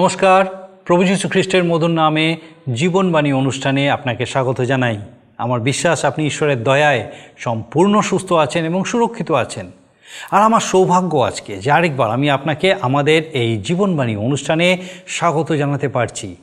[0.00, 2.36] নমস্কার। প্রভু যীশু খ্রিস্টের মধুর নামে
[2.74, 4.98] জীবনবাণী অনুষ্ঠানে আপনাকে স্বাগত জানাই।
[5.38, 9.70] আমার বিশ্বাস, আপনি ঈশ্বরের দয়ায় সম্পূর্ণ সুস্থ আছেন এবং সুরক্ষিত আছেন।
[10.30, 16.36] আর আমার সৌভাগ্য আজকে যে আরেকবার আমি আপনাকে আমাদের এই জীবনবাণী অনুষ্ঠানে স্বাগত জানাতে পারছি।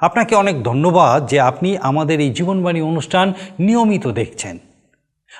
[0.00, 4.58] আপনাকে অনেক ধন্যবাদ যে আপনি আমাদের এই জীবনবাণী অনুষ্ঠান নিয়মিত দেখছেন।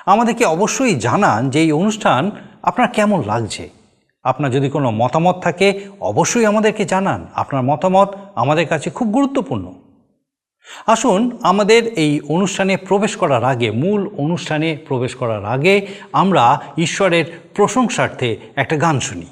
[0.05, 2.31] আমাদেরকে অবশ্যই জানান যে এই অনুষ্ঠান
[2.63, 3.80] আপনার কেমন লাগছে।
[4.23, 9.73] আপনার যদি কোনো মতামত থাকে, অবশ্যই আমাদেরকে জানান। আপনার মতামত আমাদের কাছে খুব গুরুত্বপূর্ণ।
[10.87, 18.37] আসুন, আমাদের এই অনুষ্ঠানে প্রবেশ করার আগে, মূল অনুষ্ঠানে প্রবেশ করার আগে আমরা ঈশ্বরের প্রশংসার্থে
[18.55, 19.25] একটা গান শুনি।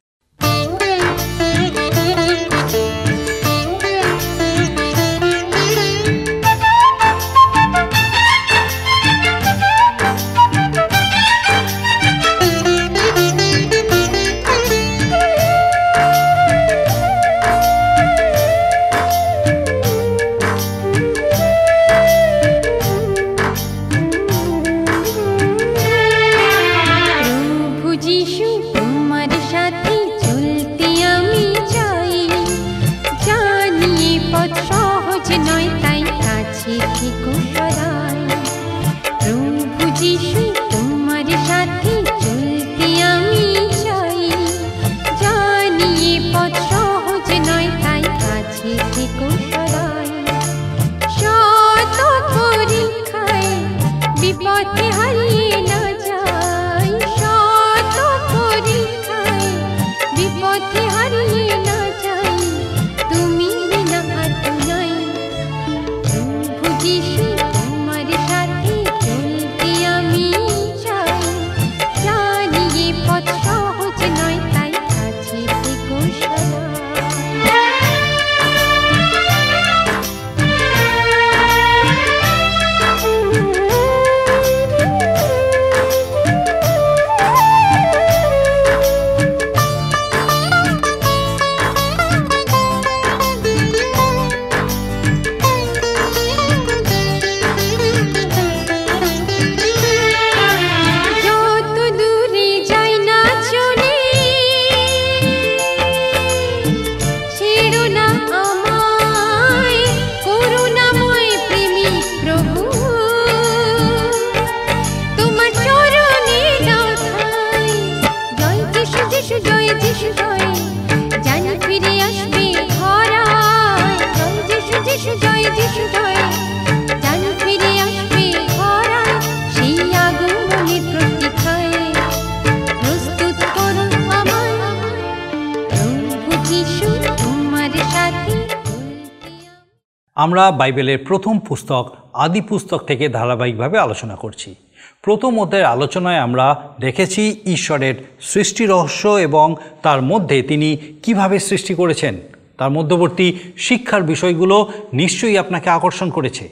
[140.29, 144.55] আমরা বাইবেলের প্রথম পুস্তক, আদি পুস্তক থেকে ধারাবাহিকভাবে আলোচনা করছি।
[145.01, 152.17] প্রথম অধ্যায়ের আলোচনায় আমরা দেখেছি ঈশ্বরের সৃষ্টি রহস্য এবং তার মধ্যে তিনি কীভাবে সৃষ্টি করেছেন।
[152.57, 156.49] তার মধ্যবর্তী শিক্ষার বিষয়গুলো নিশ্চয়ই আপনাকে আকর্ষণ করেছে।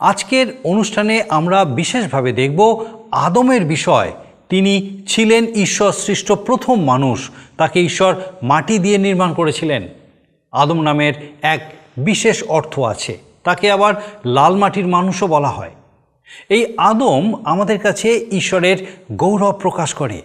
[0.00, 4.12] আজকের অনুষ্ঠানে আমরা বিশেষভাবে দেখব আদমের বিষয়।
[4.48, 9.88] তিনি ছিলেন ঈশ্বর সৃষ্ট প্রথম মানুষ, তাকে ঈশ্বর মাটি দিয়ে নির্মাণ করেছিলেন।
[10.52, 15.70] আদম নামের এক বিশেষ অর্থ আছে, তাকে আবার লাল মাটির মানুষও বলা হয়।
[16.48, 20.22] এই আদম আমাদের কাছে ঈশ্বরের গৌরব প্রকাশ করে।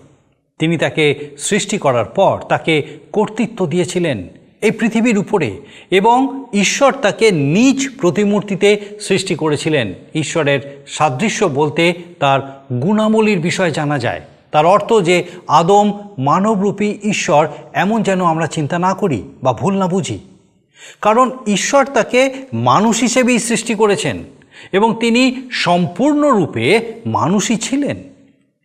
[0.60, 4.28] তিনি তাকে সৃষ্টি করার পর তাকে কর্তৃত্ব দিয়েছিলেন
[4.62, 5.58] এই পৃথিবীর উপরে
[5.92, 14.22] এবং ঈশ্বর তাকে নিজ প্রতিমূর্তিতে সৃষ্টি করেছিলেন। ঈশ্বরের সাদৃশ্য বলতে তার গুণাবলীর বিষয় জানা যায়।
[14.52, 19.88] তার অর্থ যে আদম মানবরূপী ঈশ্বর এমন যেন আমরা চিন্তা না করি বা ভুল না
[19.88, 20.20] বুঝি।
[21.02, 24.24] কারণ ঈশ্বর তাকে মানুষ হিসেবেই সৃষ্টি করেছেন
[24.72, 28.04] এবং তিনি সম্পূর্ণরূপে মানুষই ছিলেন।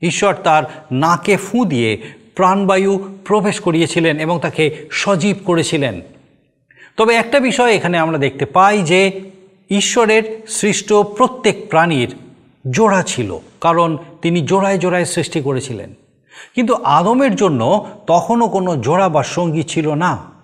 [0.03, 2.03] ঈশ্বর তার নাকে ফুঁ দিয়ে
[2.35, 6.01] প্রাণবায়ু প্রবেশ করিয়েছিলেন এবং তাকে সজীব করেছিলেন।
[6.97, 9.21] তবে একটা বিষয় এখানে আমরা দেখতে পাই যে
[9.71, 12.15] ঈশ্বরের সৃষ্ট প্রত্যেক প্রাণীর
[12.71, 15.95] জোড়া ছিল, কারণ তিনি জোড়ায় জোড়ায় সৃষ্টি করেছিলেন।
[16.55, 20.36] কিন্তু আদমের জন্য তখনও কোনো জোড়া বা সঙ্গী ছিল না।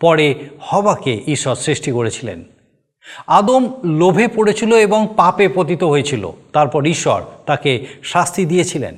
[0.00, 2.44] পরে হবাকে ঈশ্বর সৃষ্টি করেছিলেন।
[3.26, 8.96] আদম লোভে পড়েছিল এবং পাপে পতিত হয়েছিল। তারপর ঈশ্বর তাকে শাস্তি দিয়েছিলেন।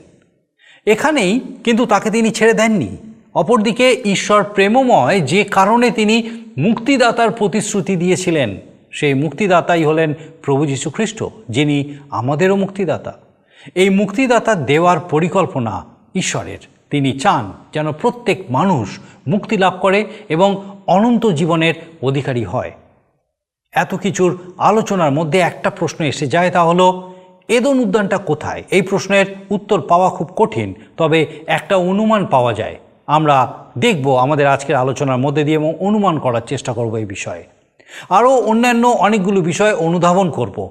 [0.86, 2.96] এখানেই কিন্তু তাকে তিনি ছেড়ে দেননি।
[3.34, 8.56] অপরদিকে ঈশ্বর প্রেমময় যে কারণে তিনি মুক্তিদাতার প্রতিশ্রুতি দিয়েছিলেন,
[8.92, 13.18] সেই মুক্তিদাতাই হলেন প্রভু যীশু খ্রিস্ট যিনি আমাদেরও মুক্তিদাতা।
[13.74, 18.98] এই মুক্তিদাতা দেওয়ার পরিকল্পনা ঈশ্বরের। তিনি চান যেন প্রত্যেক মানুষ
[19.28, 22.72] মুক্তি লাভ করে এবং অনন্ত জীবনের অধিকারী হয়।
[23.72, 27.12] এত কিছুর আলোচনার মধ্যে একটা প্রশ্ন এসে যায় তা হলো,
[27.48, 28.62] এদন উদ্যানটা কোথায়?
[28.70, 32.76] এই প্রশ্নের উত্তর পাওয়া খুব কঠিন, তবে একটা অনুমান পাওয়া যায়।
[33.06, 37.44] আমরা দেখব আমাদের আজকের আলোচনার মধ্যে দিয়ে এবং অনুমান করার চেষ্টা করব এই বিষয়ে।
[38.08, 40.70] আরও অন্যান্য অনেকগুলো বিষয় অনুধাবন করব।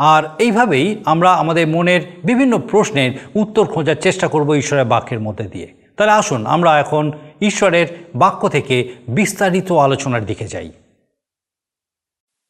[0.00, 5.74] আর এইভাবেই আমরা আমাদের মনের বিভিন্ন প্রশ্নের উত্তর খোঁজার চেষ্টা করব ঈশ্বরের বাক্যের মধ্যে দিয়ে।
[5.96, 10.72] তাহলে আসুন, আমরা এখন ঈশ্বরের বাক্য থেকে বিস্তারিত আলোচনার দিকে যাই।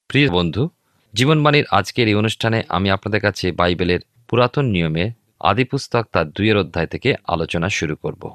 [0.08, 0.68] প্রিয় বন্ধু,
[1.14, 5.10] জীবনবাণীর আজকের এই অনুষ্ঠানে আমি আপনাদের কাছে বাইবেলের পুরাতন নিয়মে
[5.40, 8.30] আদিপুস্তক তার দুইয়ের অধ্যায় থেকে আলোচনা শুরু করব।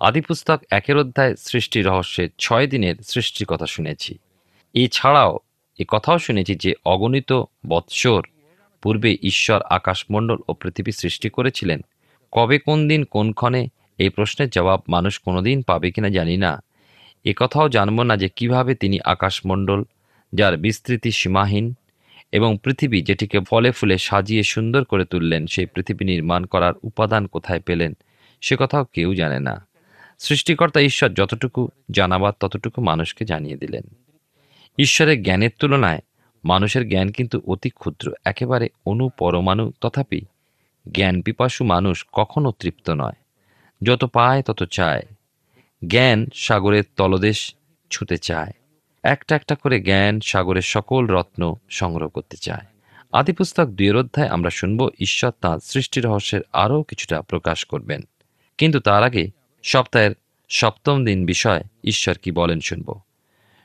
[0.00, 4.18] আদিপুস্তক একের অধ্যায় সৃষ্টি রহস্যের ছয় দিনের সৃষ্টির কথা শুনেছি।
[4.74, 5.38] এছাড়াও
[5.78, 7.32] এ কথাও শুনেছি যে অগণিত
[7.66, 8.22] বৎসর
[8.82, 11.80] পূর্বে ঈশ্বর আকাশমণ্ডল ও পৃথিবী সৃষ্টি করেছিলেন।
[12.32, 13.68] কবে কোন দিন কোনক্ষণে
[13.98, 16.62] এই প্রশ্নের জবাব মানুষ কোনোদিন পাবে কিনা জানি না।
[17.24, 19.84] এ কথাও জানব না যে কীভাবে তিনি আকাশমণ্ডল,
[20.32, 21.74] যার বিস্তৃতি সীমাহীন,
[22.32, 27.60] এবং পৃথিবী যেটিকে ফলে ফুলে সাজিয়ে সুন্দর করে তুললেন, সেই পৃথিবী নির্মাণ করার উপাদান কোথায়
[27.60, 27.92] পেলেন,
[28.40, 29.66] সে কথাও কেউ জানে না।
[30.18, 33.82] সৃষ্টিকর্তা ঈশ্বর যতটুকু জানাবার ততটুকু মানুষকে জানিয়ে দিলেন।
[34.78, 36.00] ঈশ্বরের জ্ঞানের তুলনায়
[36.44, 40.20] মানুষের জ্ঞান কিন্তু অতি ক্ষুদ্র, একেবারে অনু পরমাণু তথাপি
[40.92, 43.12] জ্ঞান পিপাসু মানুষ কখনো তৃপ্ত নয়।
[43.82, 45.02] যত পায় তত চায়।
[45.86, 47.54] জ্ঞান সাগরের তলদেশ
[47.90, 48.52] ছুতে চায়।
[49.02, 52.66] একটা একটা করে জ্ঞান সাগরের সকল রত্ন সংগ্রহ করতে চায়।
[53.12, 58.02] আদিপুস্তক দুইয়ের অধ্যায় আমরা শুনব, ঈশ্বর তাঁর সৃষ্টি রহস্যের আরও কিছুটা প্রকাশ করবেন।
[58.58, 59.28] কিন্তু তার আগে
[59.62, 60.10] সপ্তাহের
[60.48, 63.00] সপ্তম দিন বিষয় ঈশ্বর কি বলেন শুনব।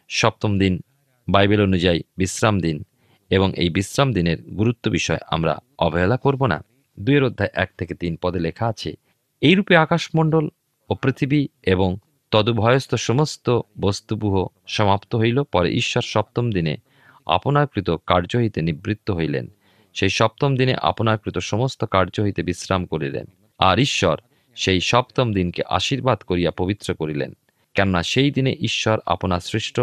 [0.09, 0.81] সপ্তম দিন
[1.29, 2.83] বাইবেল অনুযায়ী বিশ্রাম দিন
[3.29, 6.63] এবং এই বিশ্রাম দিনের গুরুত্ব বিষয় আমরা অবহেলা করব না।
[6.99, 8.93] দুইয়ের অধ্যায় এক থেকে তিন পদে লেখা আছে,
[9.41, 10.49] এইরূপে আকাশমণ্ডল
[10.89, 11.97] ও পৃথিবী এবং
[12.31, 16.77] তদুভয়স্থ সমস্ত বস্তুবুহ সমাপ্ত হইল। পরে ঈশ্বর সপ্তম দিনে
[17.25, 19.47] আপনারকৃত কার্য হইতে নিবৃত্ত হইলেন।
[19.93, 23.25] সেই সপ্তম দিনে আপনারকৃত সমস্ত কার্য হইতে বিশ্রাম করিলেন।
[23.59, 24.17] আর ঈশ্বর
[24.55, 27.33] সেই সপ্তম দিনকে আশীর্বাদ করিয়া পবিত্র করিলেন।
[27.73, 29.79] কেননা সেই দিনে ঈশ্বর আপনার সৃষ্ট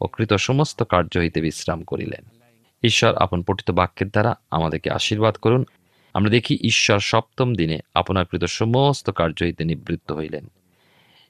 [0.00, 2.24] ও কৃত সমস্ত কার্য হইতে বিশ্রাম করিলেন।
[2.82, 5.64] ঈশ্বর আপন পঠিত বাক্যের দ্বারা আমাদেরকে আশীর্বাদ করুন।
[6.14, 10.50] আমরা দেখি ঈশ্বর সপ্তম দিনে আপনার কৃত সমস্ত কার্য হইতে নিবৃত্ত হইলেন।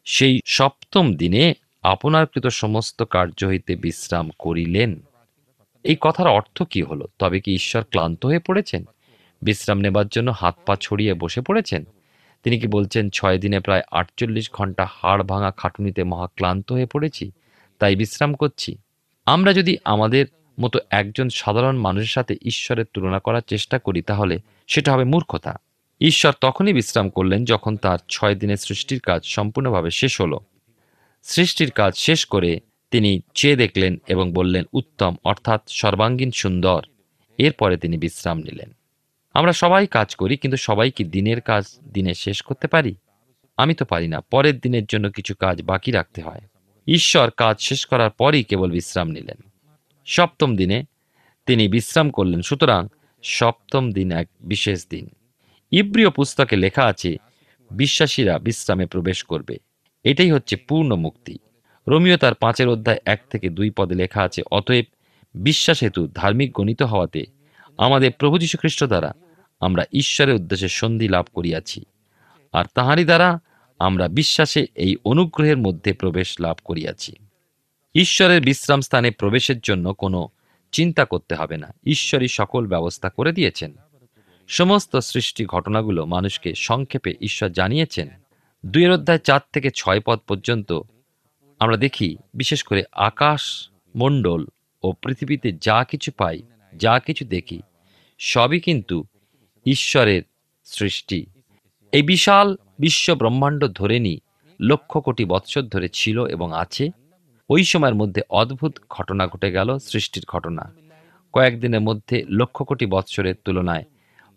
[0.04, 5.02] সেই সপ্তম দিনে আপনার কৃত সমস্ত কার্য হইতে বিশ্রাম করিলেন।
[5.84, 7.06] এই কথার অর্থ কি হলো?
[7.18, 8.84] তবে কি ঈশ্বর ক্লান্ত হয়ে পড়েছেন?
[9.42, 11.84] বিশ্রাম নেবার জন্য হাত পা ছড়িয়ে বসে পড়েছেন?
[12.42, 17.30] তিনি কি বলছেন, ছয় দিনে প্রায় আটচল্লিশ ঘণ্টা হাড় ভাঙা খাটুনিতে মহাক্লান্ত হয়ে পড়েছি?
[17.78, 18.78] তাই বিশ্রাম করছি।
[19.26, 20.26] আমরা যদি আমাদের
[20.60, 25.60] মতো একজন সাধারণ মানুষের সাথে ঈশ্বরের তুলনা করার চেষ্টা করি তাহলে সেটা হবে মূর্খতা।
[26.00, 30.40] ঈশ্বর তখনই বিশ্রাম করলেন যখন তার ছয় দিনের সৃষ্টির কাজ সম্পূর্ণভাবে শেষ হলো।
[31.22, 36.84] সৃষ্টির কাজ শেষ করে তিনি চেয়ে দেখলেন এবং বললেন, উত্তম, অর্থাৎ সর্বাঙ্গীন সুন্দর।
[37.38, 38.76] এরপরে তিনি বিশ্রাম নিলেন।
[39.34, 42.94] আমরা সবাই কাজ করি, কিন্তু সবাই কি দিনের কাজ দিনে শেষ করতে পারি?
[43.56, 46.40] আমি তো পারি না। পরের দিনের জন্য কিছু কাজ বাকি রাখতে হয়।
[46.86, 49.36] ঈশ্বর কাজ শেষ করার পরই কেবল বিশ্রাম নিলেন।
[50.06, 50.84] সপ্তম দিনে
[51.46, 52.88] তিনি বিশ্রাম করলেন, সুতরাং
[53.22, 55.08] সপ্তম দিন এক বিশেষ দিন।
[55.70, 57.16] ইব্রিয় পুস্তকে লেখা আছে,
[57.70, 59.58] বিশ্বাসীরা বিশ্রামে প্রবেশ করবে।
[60.04, 61.38] এটাই হচ্ছে পূর্ণ মুক্তি।
[61.88, 64.84] রোমিও তার পাঁচের অধ্যায় এক থেকে দুই পদে লেখা আছে, অতএব
[65.34, 67.26] বিশ্বাস হেতু ধার্মিক গণিত হওয়াতে
[67.78, 69.14] আমাদের প্রভু যীশু খ্রিস্ট দ্বারা
[69.60, 71.84] আমরা ঈশ্বরের উদ্দেশ্যে সন্ধি লাভ করিয়াছি।
[72.52, 73.38] আর তাহারই দ্বারা
[73.78, 77.12] আমরা বিশ্বাসে এই অনুগ্রহের মধ্যে প্রবেশ লাভ করিয়াছি।
[77.94, 80.28] ঈশ্বরের বিশ্রাম স্থানে প্রবেশের জন্য কোনো
[80.72, 83.76] চিন্তা করতে হবে না। ঈশ্বরই সকল ব্যবস্থা করে দিয়েছেন।
[84.48, 88.08] সমস্ত সৃষ্টি ঘটনাগুলো মানুষকে সংক্ষেপে ঈশ্বর জানিয়েছেন।
[88.66, 90.80] দুইয়ের অধ্যায় চার থেকে ছয় পদ পর্যন্ত
[91.58, 94.46] আমরা দেখি, বিশেষ করে আকাশ, মণ্ডল
[94.82, 96.42] ও পৃথিবীতে যা কিছু পাই,
[96.76, 97.62] যা কিছু দেখি,
[98.18, 99.04] সবই কিন্তু
[99.66, 100.22] ঈশ্বরের
[100.64, 101.26] সৃষ্টি।
[101.92, 104.18] এই বিশাল বিশ্ব ব্রহ্মাণ্ড ধরে নি
[104.60, 106.90] লক্ষ কোটি বৎসর ধরে ছিল এবং আছে।
[107.50, 110.72] ওই সময়ের মধ্যে অদ্ভুত ঘটনা ঘটে গেল, সৃষ্টির ঘটনা।
[111.32, 113.84] কয়েকদিনের মধ্যে লক্ষ কোটি বৎসরের তুলনায়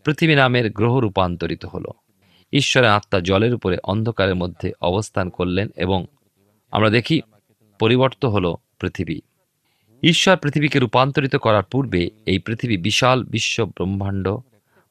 [0.04, 1.90] পৃথিবী নামের গ্রহ রূপান্তরিত হলো।
[2.54, 6.06] ঈশ্বরের আত্মা জলের উপরে অন্ধকারের মধ্যে অবস্থান করলেন এবং
[6.72, 7.22] আমরা দেখি
[7.80, 9.20] পরিবর্ত হলো পৃথিবী।
[10.04, 14.28] ঈশ্বর পৃথিবীকে রূপান্তরিত করার পূর্বে এই পৃথিবী বিশাল বিশ্ব ব্রহ্মাণ্ড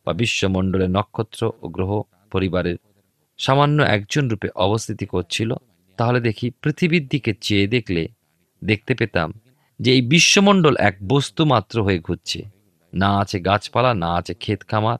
[0.04, 2.02] বা বিশ্বমণ্ডলের নক্ষত্র ও গ্রহ
[2.32, 2.76] পরিবারের
[3.38, 5.54] সামান্য একজন রূপে অবস্থিতি করছিল,
[5.96, 8.08] তাহলে দেখি পৃথিবীর দিকে চেয়ে দেখলে
[8.64, 9.32] দেখতে পেতাম
[9.80, 12.42] যে এই বিশ্বমণ্ডল এক বস্তু মাত্র হয়ে ঘুরছে।
[12.94, 14.98] না আছে গাছপালা, না আছে ক্ষেত খামার,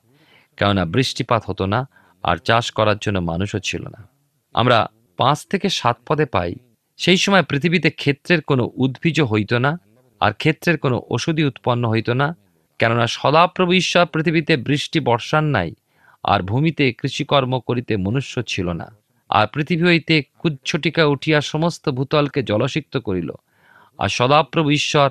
[0.57, 1.87] কেননা বৃষ্টিপাত হতো না
[2.23, 4.07] আর চাষ করার জন্য মানুষও ছিল না।
[4.53, 6.55] আমরা পাঁচ থেকে সাত পদে পাই।
[6.97, 9.79] সেই সময় পৃথিবীতে ক্ষেত্রের কোনো উদ্ভিজ হইত না
[10.19, 12.35] আর ক্ষেত্রের কোনো ওষুধই উৎপন্ন হইত না,
[12.79, 15.75] কেননা সদাপ্রভু ঈশ্বর পৃথিবীতে বৃষ্টি বর্ষার নাই
[16.23, 18.95] আর ভূমিতে কৃষিকর্ম করিতে মনুষ্য ছিল না।
[19.29, 23.31] আর পৃথিবী হইতে কুচ্ছটিকা উঠিয়া সমস্ত ভূতলকে জলসিক্ত করিল।
[23.97, 25.09] আর সদাপ্রভু ঈশ্বর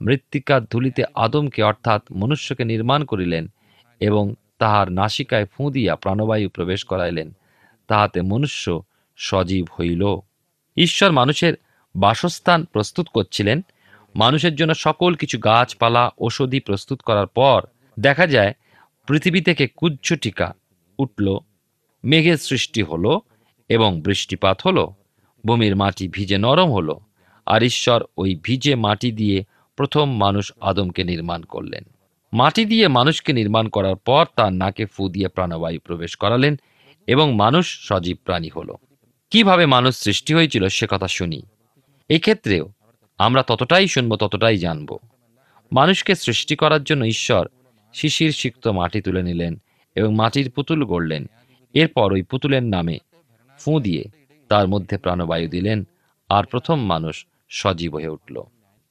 [0.00, 3.48] মৃত্তিকার ধুলিতে আদমকে অর্থাৎ মনুষ্যকে নির্মাণ করিলেন
[4.00, 7.32] এবং তাহার নাসিকায় ফুঁ দিয়া প্রাণবায়ু প্রবেশ করাইলেন।
[7.88, 8.82] তাহাতে মনুষ্য
[9.16, 10.16] সজীব হইল।
[10.76, 11.54] ঈশ্বর মানুষের
[11.96, 13.64] বাসস্থান প্রস্তুত করছিলেন।
[14.16, 17.62] মানুষের জন্য সকল কিছু গাছপালা, ঔষধি প্রস্তুত করার পর
[18.00, 18.54] দেখা যায়
[19.10, 20.54] পৃথিবী থেকে কুজ্জটিকা
[20.98, 21.38] উঠল,
[22.04, 23.20] মেঘের সৃষ্টি হলো
[23.68, 24.94] এবং বৃষ্টিপাত হলো,
[25.46, 27.00] ভূমির মাটি ভিজে নরম হলো,
[27.46, 29.44] আর ঈশ্বর ওই ভিজে মাটি দিয়ে
[29.76, 31.84] প্রথম মানুষ আদমকে নির্মাণ করলেন।
[32.32, 36.56] মাটি দিয়ে মানুষকে নির্মাণ করার পর তার নাকে ফু দিয়ে প্রাণবায়ু প্রবেশ করালেন
[37.06, 38.76] এবং মানুষ সজীব প্রাণী হলো।
[39.30, 41.42] কীভাবে মানুষ সৃষ্টি হয়েছিল সে কথা শুনি।
[42.08, 42.72] এই ক্ষেত্রেও
[43.18, 44.98] আমরা ততটাই শুনব, ততটাই জানব।
[45.72, 47.48] মানুষকে সৃষ্টি করার জন্য ঈশ্বর
[47.92, 49.60] শিশির সিক্ত মাটি তুলে নিলেন
[49.94, 51.26] এবং মাটির পুতুল গড়লেন।
[51.74, 52.98] এরপর ওই পুতুলের নামে
[53.58, 54.04] ফুঁ দিয়ে
[54.48, 55.84] তার মধ্যে প্রাণবায়ু দিলেন
[56.28, 58.42] আর প্রথম মানুষ সজীব হয়ে উঠল।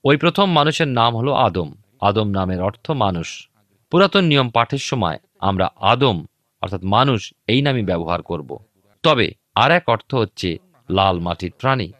[0.05, 3.49] ওই প্রথম মানুষের নাম হলো আদম। আদম নামের অর্থ মানুষ।
[3.89, 6.25] পুরাতন নিয়ম পাঠের সময় আমরা আদম
[6.61, 8.59] অর্থাৎ মানুষ এই নামই ব্যবহার করব।
[9.03, 10.57] তবে আর এক অর্থ হচ্ছে
[10.89, 11.91] লাল মাটির প্রাণী।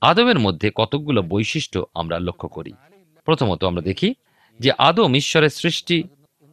[0.00, 2.72] আদমের মধ্যে কতকগুলো বৈশিষ্ট্য আমরা লক্ষ্য করি।
[3.24, 4.14] প্রথমত আমরা দেখি
[4.60, 6.04] যে আদম ঈশ্বরের সৃষ্টি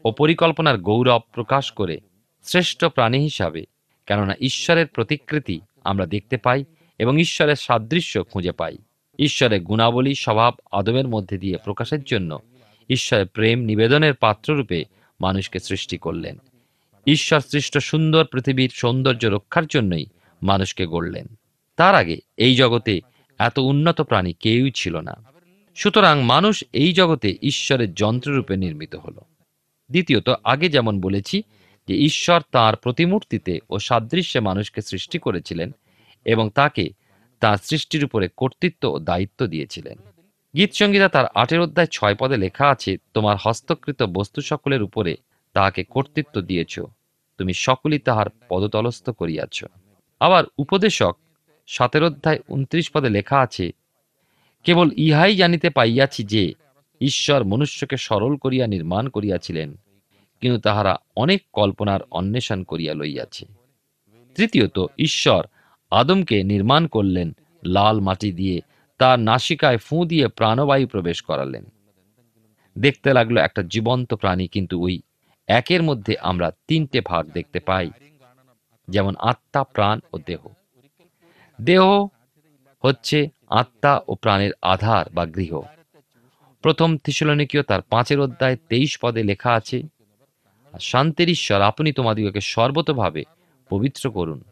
[0.07, 1.99] ও পরিকল্পনার গৌরব প্রকাশ করে
[2.43, 3.65] শ্রেষ্ঠ প্রাণী হিসাবে,
[4.05, 6.63] কেননা ঈশ্বরের প্রতিকৃতি আমরা দেখতে পাই
[6.99, 8.77] এবং ঈশ্বরের সাদৃশ্য খুঁজে পাই।
[9.19, 12.39] ঈশ্বরের গুণাবলী স্বভাব আদমের মধ্যে দিয়ে প্রকাশের জন্য
[12.89, 14.85] ঈশ্বরের প্রেম নিবেদনের পাত্ররূপে
[15.21, 16.37] মানুষকে সৃষ্টি করলেন।
[17.07, 20.05] ঈশ্বর সৃষ্ট সুন্দর পৃথিবীর সৌন্দর্য রক্ষার জন্যই
[20.43, 21.27] মানুষকে গড়লেন।
[21.77, 23.01] তার আগে এই জগতে
[23.39, 25.13] এত উন্নত প্রাণী কেউই ছিল না।
[25.75, 29.21] সুতরাং মানুষ এই জগতে ঈশ্বরের যন্ত্ররূপে নির্মিত হলো।
[29.89, 31.43] দ্বিতীয়ত, আগে যেমন বলেছি
[31.87, 35.71] যে ঈশ্বর তার প্রতিমূর্তিতে ও সাদৃশ্যে মানুষকে সৃষ্টি করেছিলেন
[36.25, 36.85] এবং তাকে
[37.41, 39.97] তার সৃষ্টির উপরে কর্তৃত্ব ও দায়িত্ব দিয়েছিলেন।
[40.53, 45.13] গীতসংগীতা তার আটের অধ্যায় ছয় পদে লেখা আছে, তোমার হস্তকৃত বস্তু সকলের উপরে
[45.53, 46.79] তাহাকে কর্তৃত্ব দিয়েছ,
[47.37, 49.65] তুমি সকলই তাহার পদতলস্থ করিয়াছ।
[50.19, 51.13] আবার উপদেশক
[51.67, 53.65] সাতের অধ্যায় উনত্রিশ পদে লেখা আছে,
[54.63, 56.43] কেবল ইহাই জানিতে পাইয়াছি যে
[57.01, 59.77] ঈশ্বর মনুষ্যকে সরল করিয়া নির্মাণ করিয়াছিলেন,
[60.41, 63.45] কিন্তু তাহারা অনেক কল্পনার অন্বেষণ করিয়া লইয়াছে।
[64.35, 65.41] তৃতীয়ত, ঈশ্বর
[65.91, 68.61] আদমকে নির্মাণ করলেন, লাল মাটি দিয়ে
[68.99, 71.65] তার নাসিকায় ফুঁ দিয়ে প্রাণবায়ু প্রবেশ করালেন।
[72.75, 75.01] দেখতে লাগল একটা জীবন্ত প্রাণী, কিন্তু ওই
[75.47, 77.89] একের মধ্যে আমরা তিনটে ভাগ দেখতে পাই,
[78.87, 80.41] যেমন আত্মা, প্রাণ ও দেহ।
[81.59, 81.83] দেহ
[82.83, 85.61] হচ্ছে আত্মা ও প্রাণের আধার বা গৃহ।
[86.67, 89.83] প্রথম থিসলনিকীয় তার পাঁচের অধ্যায় তেইশ পদে লেখা আছে
[90.79, 93.23] শান্তির ঈশ্বর, আপনি তোমাদিগকে সর্বতভাবে
[93.69, 94.43] পবিত্র করুন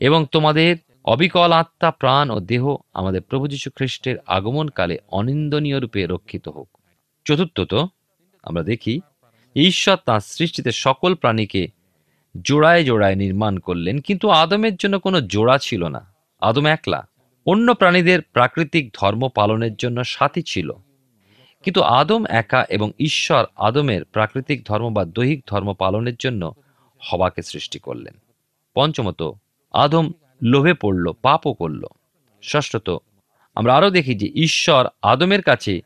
[0.00, 6.48] এবং তোমাদের অবিকল আত্মা, প্রাণ ও দেহ আমাদের প্রভু যীশু খ্রিস্টের আগমনকালে অনিন্দনীয় রূপে রক্ষিত
[6.48, 6.68] হোক।
[7.24, 7.88] চতুর্থত,
[8.42, 9.00] আমরা দেখি,
[9.56, 11.68] ঈশ্বর তাঁর সৃষ্টিতে সকল প্রাণীকে
[12.40, 17.08] জোড়ায় জোড়ায় নির্মাণ করলেন, কিন্তু আদমের জন্য কোনো জোড়া ছিল না। আদম একলা।
[17.46, 20.72] অন্য প্রাণীদের প্রাকৃতিক ধর্ম পালনের জন্য সাথী ছিল।
[21.62, 26.54] কিন্তু আদম একা এবং ঈশ্বর আদমের প্রাকৃতিক ধর্ম বা দৈহিক ধর্ম পালনের জন্য
[27.00, 28.14] হবাকে সৃষ্টি করলেন।
[28.74, 29.22] পঞ্চমত,
[29.72, 31.84] আদম লোভে পড়ল, পাপও করল।
[32.44, 32.98] ষষ্ঠত,
[33.54, 35.80] আমরা আরও দেখি যে ঈশ্বর আদমের কাছে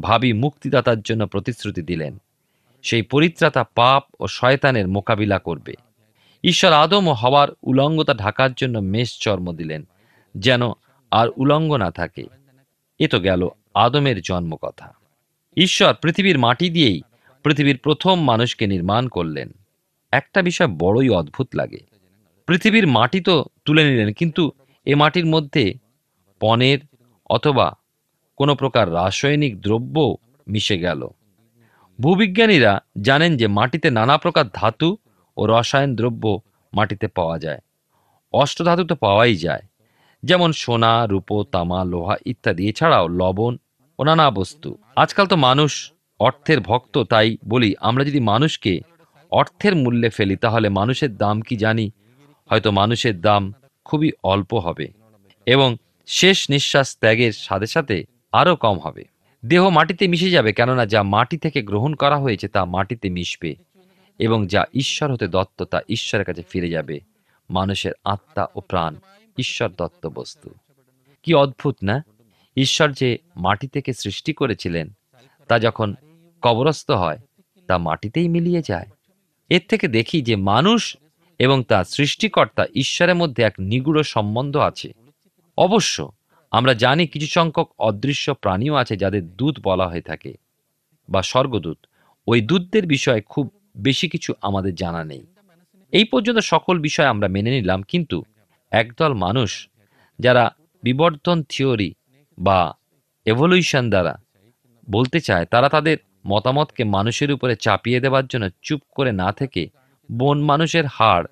[0.00, 2.18] ভাবি মুক্তিদাতার জন্য প্রতিশ্রুতি দিলেন।
[2.82, 5.74] সেই পরিত্রাতা পাপ ও শয়তানের মোকাবিলা করবে।
[6.44, 9.88] ঈশ্বর আদম ও হওয়ার উলঙ্গতা ঢাকার জন্য মেষ চর্ম দিলেন,
[10.34, 10.62] যেন
[11.10, 12.26] আর উলঙ্গ না থাকে।
[12.98, 14.94] এ তো গেল আদমের জন্মকথা।
[15.56, 17.02] ঈশ্বর পৃথিবীর মাটি দিয়েই
[17.44, 19.52] পৃথিবীর প্রথম মানুষকে নির্মাণ করলেন।
[20.12, 21.78] একটা বিষয় বড়ই অদ্ভুত লাগে।
[22.46, 24.50] পৃথিবীর মাটি তো তুলে নিলেন, কিন্তু
[24.84, 25.74] এ মাটির মধ্যে
[26.40, 26.98] পনেরো
[27.30, 27.76] অথবা
[28.36, 30.16] কোনো প্রকার রাসায়নিক দ্রব্য
[30.48, 31.08] মিশে গেল।
[32.00, 34.96] ভূবিজ্ঞানীরা জানেন যে মাটিতে নানা প্রকার ধাতু
[35.36, 36.40] ও রসায়ন দ্রব্য
[36.74, 37.58] মাটিতে পাওয়া যায়।
[38.32, 39.62] অষ্টধাতু তো পাওয়াই যায়।
[40.22, 43.56] যেমন সোনা, রূপো, তামা, লোহা ইত্যাদি। এছাড়াও লবণ
[43.98, 48.80] ও নানা বস্তু আজকাল তো মানুষ অর্থের ভক্ত, তাই বলি, আমরা যদি মানুষকে
[49.30, 51.90] অর্থের মূল্যে ফেলি, তাহলে মানুষের দাম কি জানি?
[52.50, 53.52] হয়তো মানুষের দাম
[53.84, 54.88] খুবই অল্প হবে
[55.46, 55.76] এবং
[56.06, 59.04] শেষ নিঃশ্বাস ত্যাগের সাথে সাথে আরও কম হবে।
[59.46, 63.54] দেহ মাটিতে মিশে যাবে, কেননা যা মাটি থেকে গ্রহণ করা হয়েছে, তা মাটিতে মিশবে
[64.18, 67.00] এবং যা ঈশ্বর হতে দত্ত, তা ঈশ্বরের কাছে ফিরে যাবে।
[67.50, 68.96] মানুষের আত্মা ও প্রাণ,
[69.38, 70.50] ঈশ্বর দত্ত বস্তু।
[71.22, 72.04] কি অদ্ভুত, না?
[72.56, 74.90] ঈশ্বর যে মাটি থেকে সৃষ্টি করেছিলেন,
[75.48, 75.94] তা যখন
[76.42, 77.18] কবরস্থ হয়,
[77.66, 78.86] তা মাটিতেই মিলিয়ে যায়।
[79.50, 80.96] এর থেকে দেখি যে মানুষ
[81.38, 84.92] এবং তার সৃষ্টিকর্তা ঈশ্বরের মধ্যে এক নিগুড় সম্বন্ধ আছে।
[85.56, 86.12] অবশ্য
[86.50, 90.34] আমরা জানি কিছু সংখ্যক অদৃশ্য প্রাণীও আছে যাদের দুধ বলা হয়ে থাকে
[91.08, 91.78] বা স্বর্গদূত।
[92.26, 95.26] ওই দূতদের বিষয়ে খুব বেশি কিছু আমাদের জানা নেই।
[95.92, 98.22] এই পর্যন্ত সকল বিষয় আমরা মেনে নিলাম, কিন্তু
[98.70, 99.68] একদল মানুষ
[100.18, 101.94] যারা বিবর্তন থিওরি
[102.38, 102.74] বা
[103.26, 104.14] এভলিউশন দ্বারা
[104.90, 109.68] বলতে চায়, তারা তাদের মতামতকে মানুষের উপরে চাপিয়ে দেওয়ার জন্য চুপ করে না থেকে
[110.18, 111.26] বন মানুষের হাড়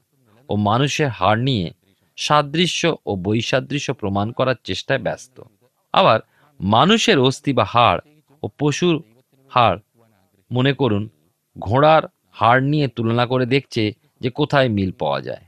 [0.49, 1.71] ও মানুষের হাড় নিয়ে
[2.17, 5.43] সাদৃশ্য ও বৈসাদৃশ্য প্রমাণ করার চেষ্টায় ব্যস্ত।
[5.93, 6.21] আবার
[6.61, 8.01] মানুষের অস্থি বা হাড়
[8.43, 9.03] ও পশুর
[9.49, 9.79] হাড়,
[10.51, 11.09] মনে করুন,
[11.59, 15.45] ঘোড়ার হাড় নিয়ে তুলনা করে দেখছে যে কোথায় মিল পাওয়া যায়।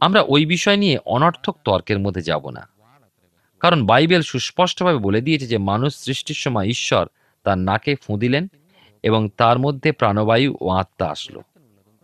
[0.00, 2.68] আমরা ওই বিষয় নিয়ে অনর্থক তর্কের মধ্যে যাব না।
[3.60, 7.06] কারণ বাইবেল সুস্পষ্টভাবে বলে দিয়েছে যে মানুষ সৃষ্টির সময় ঈশ্বর
[7.44, 8.48] তার নাকে ফুঁদিলেন
[9.02, 11.42] এবং তার মধ্যে প্রাণবায়ু ও আত্মা আসলো।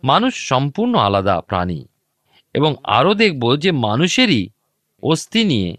[0.03, 1.85] মানুষ সম্পূর্ণ আলাদা প্রাণী
[2.53, 4.49] এবং আরও দেখব যে মানুষেরই
[5.03, 5.77] অস্থি নিয়ে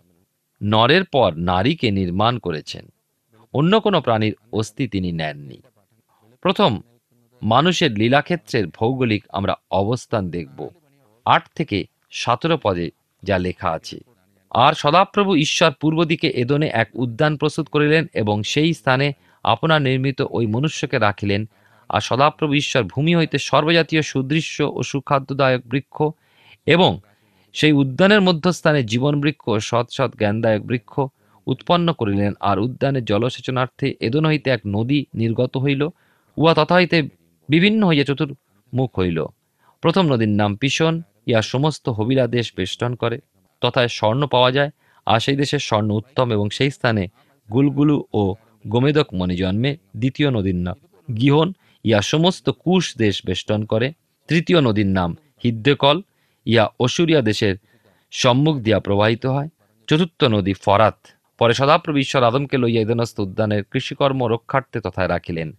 [0.62, 2.92] নরের পর নারীকে নির্মাণ করেছেন।
[3.52, 5.62] অন্য কোনো প্রাণীর অস্থি তিনি নেননি।
[6.40, 6.80] প্রথম,
[7.42, 10.68] মানুষের লীলাক্ষেত্রের ভৌগোলিক আমরা অবস্থান দেখব।
[11.24, 12.90] আট থেকে সতেরো পদে
[13.22, 14.00] যা লেখা আছে।
[14.64, 19.12] আর সদাপ্রভু ঈশ্বর পূর্ব দিকে এদনে এক উদ্যান প্রস্তুত করিলেন এবং সেই স্থানে
[19.44, 21.42] আপনার নির্মিত ওই মনুষ্যকে রাখিলেন।
[21.88, 26.02] আর সদাপ্রভু ঈশ্বর ভূমি হইতে সর্বজাতীয় সুদৃশ্য ও সুখাদ্যদায়ক বৃক্ষ
[26.66, 27.00] এবং
[27.52, 31.00] সেই উদ্যানের মধ্যস্থানে জীবন বৃক্ষ ও সৎ সৎ জ্ঞানদায়ক বৃক্ষ
[31.46, 35.88] উৎপন্ন করিলেন। আর উদ্যানের জলসেচনার্থে এদন হইতে এক নদী নির্গত হইল,
[36.36, 37.02] উহা তথা হইতে
[37.48, 39.26] বিভিন্ন হইয়া চতুর্মুখ হইল।
[39.80, 43.18] প্রথম নদীর নাম পিশন, ইহা সমস্ত হবিরা দেশ বেষ্টন করে।
[43.60, 44.70] তথায় স্বর্ণ পাওয়া যায়,
[45.06, 47.08] আর সেই দেশের স্বর্ণ উত্তম এবং সেই স্থানে
[47.52, 48.34] গুলগুলু ও
[48.66, 50.76] গোমেদক মণি জন্মে দ্বিতীয় নদীর নাম।
[51.16, 51.52] গিহন
[51.84, 53.92] ইহা সমস্ত কুশ দেশ বেষ্টন করে।
[54.28, 56.00] তৃতীয় নদীর নাম হিদ্দেকল।
[56.46, 57.56] ইয়া অসুরিয়া দেশের
[58.10, 59.48] সম্মুখ দিয়া প্রবাহিত হয়।
[59.86, 60.98] চতুর্থ নদী ফরাত।
[61.38, 65.52] পরে সদাপ্রভু ঈশ্বর আদমকে লইয়া ইদনস্থ উদ্যানের কৃষিকর্ম রক্ষার্থে তথায় রাখিলেন।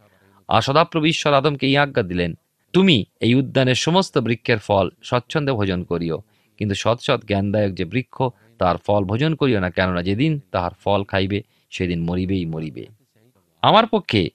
[0.48, 2.34] আর সদাপ্রভু ঈশ্বর আদমকে এই আজ্ঞা দিলেন,
[2.74, 6.22] তুমি এই উদ্যানের সমস্ত বৃক্ষের ফল স্বচ্ছন্দে ভোজন করিও।
[6.58, 8.16] কিন্তু সৎ সৎ জ্ঞানদায়ক যে বৃক্ষ,
[8.60, 12.86] তার ফল ভোজন করিও না, কেননা যেদিন তাহার ফল খাইবে, সেদিন মরিবেই মরিবে।
[13.62, 14.30] আমার পক্ষে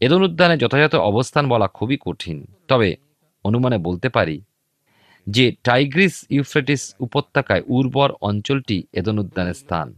[0.00, 2.96] এদন উদ্যানে যথাযথ অবস্থান বলা খুবই কঠিন। তবে
[3.44, 4.40] অনুমানে বলতে পারি
[5.26, 9.94] যে টাইগ্রিস ইউফ্রেটিস উপত্যকায় উর্বর অঞ্চলটি এদন উদ্যানের স্থান।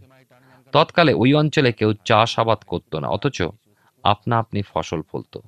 [0.73, 3.43] তৎকালে ওই অঞ্চলে কেউ চাষাবাদ করত না, অথচ
[4.03, 5.39] আপনা আপনি ফসল ফলত।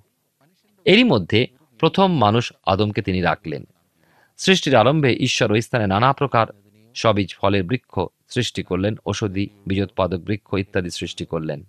[0.84, 1.46] এরই মধ্যে
[1.78, 3.62] প্রথম মানুষ আদমকে তিনি রাখলেন।
[4.42, 6.46] সৃষ্টির আরম্ভে ঈশ্বর ওই স্থানে নানা প্রকার
[6.94, 11.60] সবীজ ফলের বৃক্ষ সৃষ্টি করলেন, ঔষধি, বীজোৎপাদক বৃক্ষ ইত্যাদি সৃষ্টি করলেন।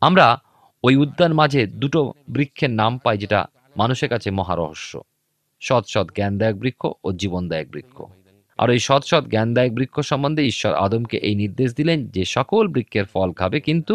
[0.00, 0.38] আমরা
[0.84, 5.02] ওই উদ্যান মাঝে দুটো বৃক্ষের নাম পাই যেটা মানুষের কাছে মহারহস্য।
[5.60, 8.02] সৎ সৎ জ্ঞানদায়ক বৃক্ষ ও জীবনদায়ক বৃক্ষ।
[8.58, 13.04] আর এই সৎ সৎ জ্ঞানদায়ক বৃক্ষ সম্বন্ধে ঈশ্বর আদমকে এই নির্দেশ দিলেন যে সকল বৃক্ষের
[13.04, 13.94] ফল খাবে, কিন্তু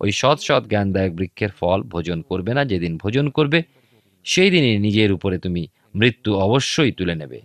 [0.00, 3.62] ওই সৎ সৎ জ্ঞানদায়ক বৃক্ষের ফল ভোজন করবে না। যেদিন ভোজন করবে,
[4.24, 7.40] সেই দিনই নিজের উপরে তুমি মৃত্যু অবশ্যই তুলে নেবে।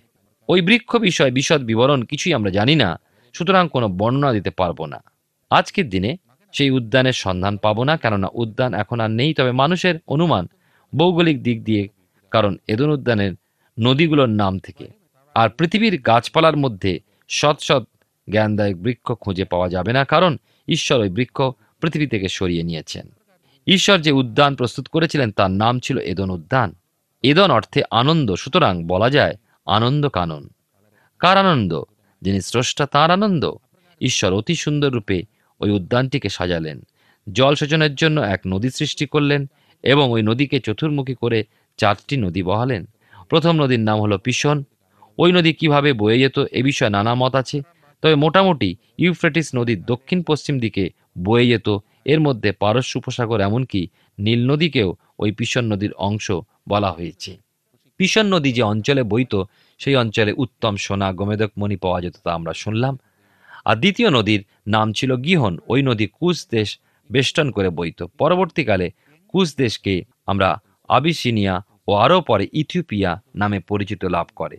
[0.50, 3.00] ওই বৃক্ষ বিষয় বিশদ বিবরণ কিছুই আমরা জানি না,
[3.34, 5.04] সুতরাং কোনো বর্ণনা দিতে পারব না।
[5.50, 6.18] আজকের দিনে
[6.54, 10.48] সেই উদ্যানের সন্ধান পাবো না, কেননা উদ্যান এখন আর নেই, তবে মানুষের অনুমান
[10.96, 11.88] ভৌগোলিক দিক দিয়ে,
[12.32, 13.34] কারণ এদন উদ্যানের
[13.80, 14.88] নদীগুলোর নাম থেকে।
[15.36, 17.84] আর পৃথিবীর গাছপালার মধ্যে সৎ সৎ
[18.30, 21.42] জ্ঞানদায়ক বৃক্ষ খুঁজে পাওয়া যাবে না, কারণ ঈশ্বর ওই বৃক্ষ
[21.82, 23.10] পৃথিবী থেকে সরিয়ে নিয়েছেন।
[23.68, 26.76] ঈশ্বর যে উদ্যান প্রস্তুত করেছিলেন, তার নাম ছিল এদন উদ্যান।
[27.32, 29.36] এদন অর্থে আনন্দ, সুতরাং বলা যায়
[29.66, 30.50] আনন্দ কানন।
[31.20, 31.84] কার আনন্দ?
[32.22, 33.52] যিনি স্রষ্টা, তার আনন্দ।
[34.02, 35.24] ঈশ্বর অতি সুন্দর রূপে
[35.60, 36.82] ওই উদ্যানটিকে সাজালেন।
[37.34, 39.50] জল সেচনের জন্য এক নদী সৃষ্টি করলেন
[39.84, 41.44] এবং ওই নদীকে চতুর্মুখী করে
[41.78, 42.86] চারটি নদী বহালেন।
[43.30, 44.64] প্রথম নদীর নাম হলো পিশন।
[45.18, 47.62] ওই নদী কীভাবে বয়ে যেত এ বিষয়ে নানা মত আছে।
[48.02, 50.90] তবে মোটামুটি ইউফ্রেটিস নদীর দক্ষিণ পশ্চিম দিকে
[51.24, 51.70] বয়ে যেত।
[52.06, 53.88] এর মধ্যে পারস্য উপসাগর এমনকি
[54.20, 56.32] নীল নদীকেও ওই পিশন নদীর অংশ
[56.70, 57.38] বলা হয়েছে।
[57.98, 59.44] পিশন নদী যে অঞ্চলে বইত,
[59.78, 62.98] সেই অঞ্চলে উত্তম সোনা গোমেদক মণি পাওয়া যেত তা আমরা শুনলাম।
[63.66, 66.80] আর দ্বিতীয় নদীর নাম ছিল গিহন, ওই নদী কুশ দেশ
[67.12, 68.92] বেষ্টন করে বইত। পরবর্তীকালে
[69.28, 74.58] কুশ দেশকে আমরা আবিসিনিয়া ও আরও পরে ইথিওপিয়া নামে পরিচিত লাভ করে।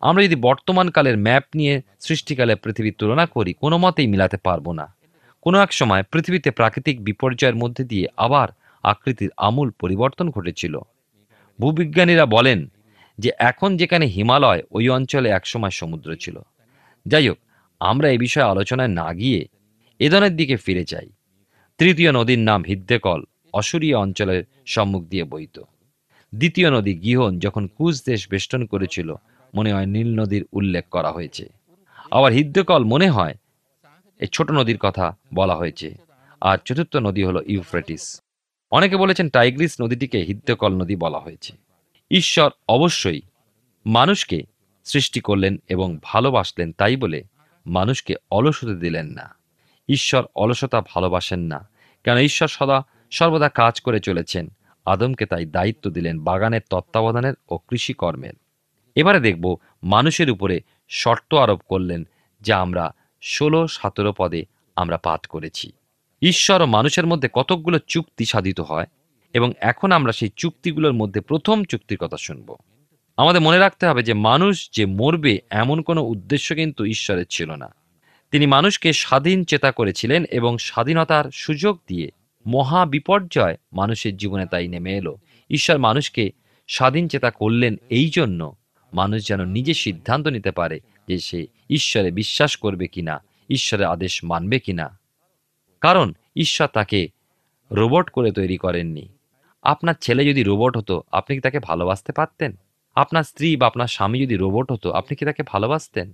[0.00, 4.96] আমরা যদি বর্তমানকালের ম্যাপ নিয়ে সৃষ্টিকালে পৃথিবীর তুলনা করি, কোনো মতেই মিলাতে পারব না।
[5.40, 8.48] কোনো এক সময় পৃথিবীতে প্রাকৃতিক বিপর্যয়ের মধ্যে দিয়ে আবার
[8.82, 10.78] আকৃতির আমূল পরিবর্তন ঘটেছিল।
[11.60, 12.66] ভূবিজ্ঞানীরা বলেন
[13.18, 16.38] যে এখন যেখানে হিমালয়, ওই অঞ্চলে একসময় সমুদ্র ছিল।
[17.06, 17.38] যাই হোক
[17.80, 19.48] আমরা এ বিষয়ে আলোচনায় না গিয়ে
[19.98, 21.10] এদনের দিকে ফিরে যাই।
[21.78, 25.62] তৃতীয় নদীর নাম হিদ্দেকল, অসুরীয় অঞ্চলের সম্মুখ দিয়ে বইত।
[26.34, 29.14] দ্বিতীয় নদী গিহন যখন কুচ দেশ বেষ্টন করেছিল,
[29.54, 31.48] মনে হয় নীল নদীর উল্লেখ করা হয়েছে।
[32.10, 33.34] আবার হিদ্দেকল মনে হয়
[34.20, 35.94] এই ছোট নদীর কথা বলা হয়েছে।
[36.40, 38.22] আর চতুর্থ নদী হলো ইউফ্রেটিস।
[38.76, 41.52] অনেকে বলেছেন টাইগ্রিস নদীটিকে হিদ্দেকল নদী বলা হয়েছে।
[42.10, 43.20] ঈশ্বর অবশ্যই
[43.86, 44.42] মানুষকে
[44.84, 47.24] সৃষ্টি করলেন এবং ভালোবাসলেন তাই বলে
[47.66, 49.34] মানুষকে অলস হতে দিলেন না।
[49.88, 51.68] ঈশ্বর অলসতা ভালোবাসেন না।
[52.04, 54.48] কেন ঈশ্বর সদা সর্বদা কাজ করে চলেছেন।
[54.84, 58.34] আদমকে তাই দায়িত্ব দিলেন বাগানের তত্ত্বাবধানের ও কৃষিকর্মের।
[58.94, 62.06] এবারে দেখব মানুষের উপরে শর্ত আরোপ করলেন
[62.40, 64.44] যা আমরা ষোলো সতেরো পদে
[64.76, 65.72] আমরা পাঠ করেছি।
[66.22, 68.86] ঈশ্বর ও মানুষের মধ্যে কতকগুলো চুক্তি সাধিত হয়
[69.32, 72.56] এবং এখন আমরা সেই চুক্তিগুলোর মধ্যে প্রথম চুক্তির কথা শুনব।
[73.16, 77.74] আমাদের মনে রাখতে হবে যে মানুষ যে মরবে এমন কোনো উদ্দেশ্য কিন্তু ঈশ্বরের ছিল না।
[78.30, 82.10] তিনি মানুষকে স্বাধীন চেতা করেছিলেন এবং স্বাধীনতার সুযোগ দিয়ে
[82.46, 85.16] মহা বিপর্যয় মানুষের জীবনে তাই নেমে এলো।
[85.50, 86.30] ঈশ্বর মানুষকে
[86.68, 88.56] স্বাধীন চেতা করলেন এই জন্য
[88.92, 94.58] মানুষ যেন নিজে সিদ্ধান্ত নিতে পারে যে সে ঈশ্বরে বিশ্বাস করবে কিনা, ঈশ্বরের আদেশ মানবে
[94.58, 94.98] কিনা।
[95.80, 97.08] কারণ ঈশ্বর তাকে
[97.72, 99.08] রোবট করে তৈরি করেননি।
[99.62, 102.56] আপনার ছেলে যদি রোবট হতো, আপনি কি তাকে ভালোবাসতে পারতেন?
[102.94, 106.12] আপনার স্ত্রী বা আপনার স্বামী যদি রোবট হতো, আপনি কি তাকে ভালোবাসতেন?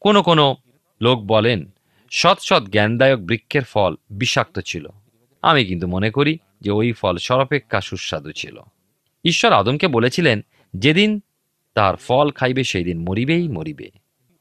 [0.00, 0.56] কোনো কোনো
[1.00, 1.70] লোক বলেন,
[2.10, 4.86] সৎ সৎ জ্ঞানদায়ক বৃক্ষের ফল বিষাক্ত ছিল।
[5.42, 8.60] আমি কিন্তু মনে করি যে ওই ফল সর্বাপেক্ষা সুস্বাদু ছিল।
[9.24, 10.40] ঈশ্বর আদমকে বলেছিলেন,
[10.76, 11.20] যেদিন
[11.74, 13.90] তার ফল খাইবে সেই দিন মরিবেই মরিবে।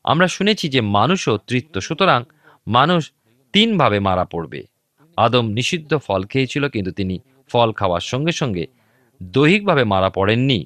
[0.04, 2.24] আমরা শুনেছি যে মানুষও তৃত্ব সুতরাং
[2.68, 3.12] মানুষ
[3.54, 4.64] তিনভাবে মারা পড়বে।
[5.18, 8.68] আদম নিষিদ্ধ ফল খেয়েছিল কিন্তু তিনি ফল খাওয়ার সঙ্গে সঙ্গে
[9.24, 10.66] দৈহিকভাবে মারা পড়েননি।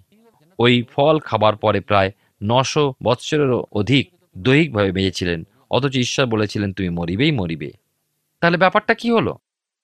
[0.59, 2.11] ওই ফল খাবার পরে প্রায়
[2.43, 7.71] নশো বৎসরেরও অধিক দৈহিকভাবে বেঁচেছিলেন অথচ ঈশ্বর বলেছিলেন তুমি মরিবেই মরিবে।
[8.39, 9.37] তাহলে ব্যাপারটা কি হলো?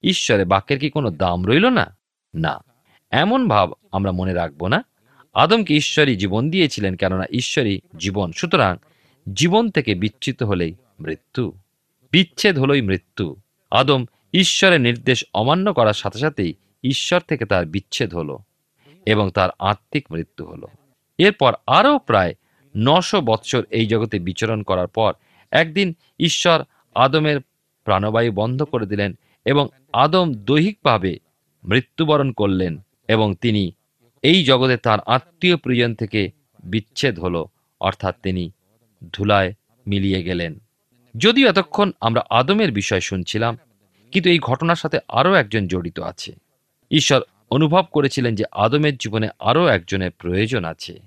[0.03, 1.97] ঈশ্বরে বাক্যের কি কোনো দাম রইল না?
[2.35, 2.63] না।
[3.11, 4.85] এমন ভাব আমরা মনে রাখব না।
[5.33, 8.77] আদমকে ঈশ্বরই জীবন দিয়েছিলেন কেননা ঈশ্বরই জীবন। সুতরাং
[9.33, 11.53] জীবন থেকে বিচ্ছিত হলেই মৃত্যু।
[12.11, 13.35] বিচ্ছেদ হলোই মৃত্যু।
[13.71, 18.39] আদম ঈশ্বরের নির্দেশ অমান্য করার সাথে সাথেই ঈশ্বর থেকে তার বিচ্ছেদ হলো
[19.05, 20.67] এবং তার আত্মিক মৃত্যু হলো।
[21.17, 22.35] এরপর আরও প্রায়
[22.77, 25.13] নশো বৎসর এই জগতে বিচরণ করার পর
[25.51, 26.63] একদিন ঈশ্বর
[26.95, 27.39] আদমের
[27.83, 29.13] প্রাণবায়ু বন্ধ করে দিলেন
[29.45, 31.19] এবং আদম দৈহিকভাবে
[31.63, 33.71] মৃত্যুবরণ করলেন এবং তিনি
[34.23, 36.31] এই জগতে তার আত্মীয় প্রিয়জন থেকে
[36.63, 37.47] বিচ্ছেদ হলো,
[37.79, 38.51] অর্থাৎ তিনি
[39.13, 39.53] ধুলায়
[39.87, 40.59] মিলিয়ে গেলেন।
[41.17, 43.57] যদিও এতক্ষণ আমরা আদমের বিষয় শুনছিলাম,
[44.11, 46.35] কিন্তু এই ঘটনার সাথে আরও একজন জড়িত আছে।
[46.91, 50.99] ঈশ্বর অনুভব করেছিলেন যে আদমের জীবনে আরও একজনের প্রয়োজন আছে।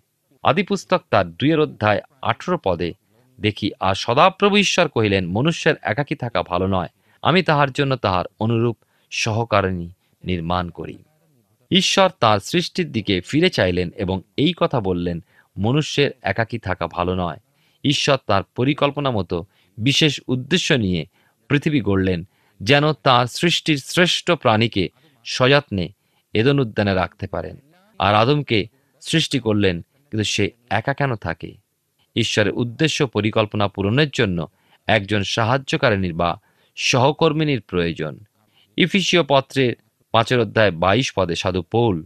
[0.42, 2.92] আদিপুস্তক তার দুইয়ের অধ্যায় আঠেরো পদে
[3.40, 6.88] দেখি, আর সদাপ্রভু ঈশ্বর কহিলেন, মনুষ্যের একাকী থাকা ভালো নয়।
[7.22, 8.76] আমি তাহার জন্য তাহার অনুরূপ
[9.10, 9.88] সহকারিণী
[10.24, 10.98] নির্মাণ করি।
[11.70, 15.22] ঈশ্বর তার সৃষ্টির দিকে ফিরে চাইলেন এবং এই কথা বললেন,
[15.58, 17.36] মনুষ্যের একাকী থাকা ভালো নয়।
[17.84, 19.44] ঈশ্বর তার পরিকল্পনা মতো
[19.78, 21.06] বিশেষ উদ্দেশ্য নিয়ে
[21.48, 22.24] পৃথিবী গড়লেন,
[22.60, 24.88] যেন তার সৃষ্টির শ্রেষ্ঠ প্রাণীকে
[25.24, 25.88] সযত্নে
[26.34, 27.56] এদন উদ্যানে রাখতে পারেন।
[27.98, 28.66] আর আদমকে
[29.00, 31.54] সৃষ্টি করলেন, কিন্তু সে একা কেন থাকে?
[32.16, 34.48] ঈশ্বরের উদ্দেশ্য পরিকল্পনা পূরণের জন্য
[34.86, 36.40] একজন সাহায্যকারিনীর বা
[36.76, 38.18] সহকর্মিনীর প্রয়োজন।
[38.76, 39.72] ইফিসীয় পত্রের
[40.12, 42.04] পাঁচের অধ্যায় বাইশ পদে সাধু পৌল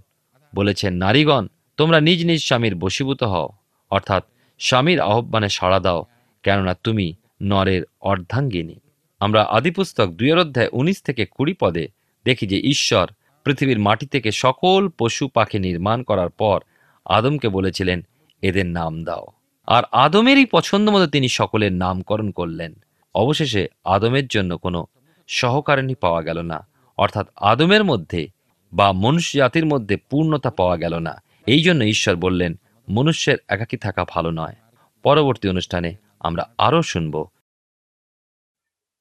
[0.55, 3.49] বলেছেন, নারীগণ, তোমরা নিজ নিজ স্বামীর বশীভূত হও,
[3.91, 4.25] অর্থাৎ
[4.59, 6.05] স্বামীর আহ্বানে সাড়া দাও,
[6.43, 8.75] কেননা তুমি নরের অর্ধাঙ্গিনী।
[9.21, 11.89] আমরা আদিপুস্তক দুইয়ের অধ্যায় উনিশ থেকে কুড়ি পদে
[12.25, 13.11] দেখি যে ঈশ্বর
[13.45, 16.61] পৃথিবীর মাটি থেকে সকল পশু পাখি নির্মাণ করার পর
[17.05, 18.07] আদমকে বলেছিলেন,
[18.43, 19.27] এদের নাম দাও।
[19.67, 22.75] আর আদমেরই পছন্দ মতো তিনি সকলের নামকরণ করলেন।
[23.15, 24.87] অবশেষে আদমের জন্য কোনো
[25.27, 26.67] সহকারিণী পাওয়া গেল না।
[26.99, 28.29] অর্থাৎ আদমের মধ্যে
[28.73, 34.05] বা মনুষ্য জাতির মধ্যে পূর্ণতা পাওয়া গেল না। এই জন্য ঈশ্বর বললেন, মনুষ্যের একাকী থাকা
[34.09, 34.55] ভালো নয়।
[35.03, 37.27] পরবর্তী অনুষ্ঠানে আমরা আরও শুনব।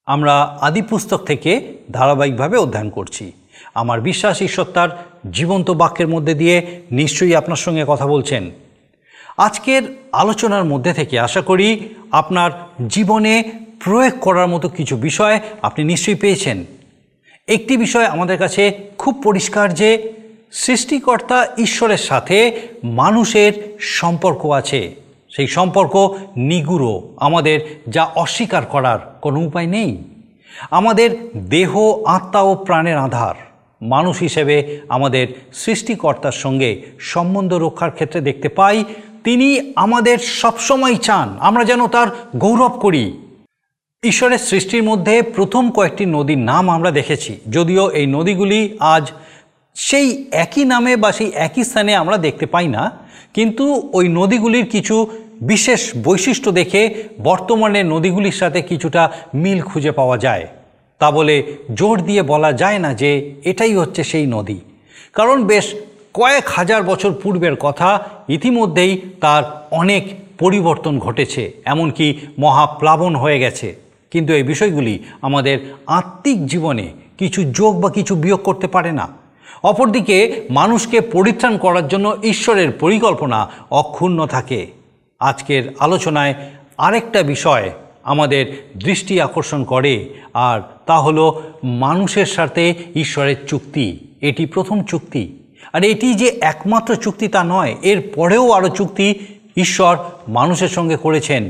[0.06, 3.32] আমরা আদি পুস্তক থেকে ধারাবাহিকভাবে অধ্যয়ন করছি।
[3.73, 4.89] আমার বিশ্বাস ঈশ্বর
[5.32, 8.51] জীবন্ত বাক্যের মধ্যে দিয়ে নিশ্চয়ই আপনার সঙ্গে কথা বলছেন।
[9.38, 12.51] আজকের আলোচনার মধ্যে থেকে আশা করি আপনার
[12.88, 13.51] জীবনে
[13.84, 16.65] প্রয়োগ করার মতো কিছু বিষয় আপনি নিশ্চয়ই পেয়েছেন।
[17.47, 20.13] একটি বিষয় আমাদের কাছে খুব পরিষ্কার যে
[20.51, 25.05] সৃষ্টিকর্তা ঈশ্বরের সাথে মানুষের সম্পর্ক আছে।
[25.36, 25.95] সেই সম্পর্ক
[26.38, 29.98] নিগুড়ো। আমাদের যা অস্বীকার করার কোনো উপায় নেই।
[30.71, 31.10] আমাদের
[31.50, 31.71] দেহ,
[32.06, 33.36] আত্মা ও প্রাণের আধার।
[33.82, 38.84] মানুষ হিসেবে আমাদের সৃষ্টিকর্তার সঙ্গে সম্বন্ধ রক্ষার ক্ষেত্রে দেখতে পাই,
[39.24, 43.06] তিনি আমাদের সবসময় চান। আমরা যেন তার গৌরব করি।
[44.04, 49.12] ঈশ্বরের সৃষ্টির মধ্যে প্রথম কয়েকটি নদীর নাম আমরা দেখেছি। যদিও এই নদীগুলি আজ
[49.76, 52.84] সেই একই নামে বা সেই একই স্থানে আমরা দেখতে পাই না,
[53.34, 55.08] কিন্তু ওই নদীগুলির কিছু
[55.41, 60.48] বিশেষ বৈশিষ্ট্য দেখে বর্তমানে নদীগুলির সাথে কিছুটা মিল খুঁজে পাওয়া যায়।
[61.00, 61.43] তা বলে
[61.74, 64.60] জোর দিয়ে বলা যায় না যে এটাই হচ্ছে সেই নদী।
[65.13, 65.76] কারণ বেশ
[66.13, 70.08] কয়েক হাজার বছর পূর্বের কথা, ইতিমধ্যেই তার অনেক
[70.39, 73.76] পরিবর্তন ঘটেছে, এমনকি মহাপ্লাবন হয়ে গেছে।
[74.12, 79.08] কিন্তু এই বিষয়গুলি আমাদের আত্মিক জীবনে কিছু যোগ বা কিছু বিয়োগ করতে পারে না।
[79.63, 84.85] অপরদিকে মানুষকে পরিত্রাণ করার জন্য ঈশ্বরের পরিকল্পনা অক্ষুণ্ণ থাকে।
[85.19, 86.34] আজকের আলোচনায়
[86.78, 87.71] আরেকটা বিষয়
[88.04, 95.38] আমাদের দৃষ্টি আকর্ষণ করে, আর তা হলো মানুষের সাথে ঈশ্বরের চুক্তি। এটি প্রথম চুক্তি।
[95.73, 99.25] আর এটি যে একমাত্র চুক্তি তা নয়, এর পরেও আরও চুক্তি
[99.58, 99.97] ঈশ্বর
[100.28, 101.49] মানুষের সঙ্গে করেছেন।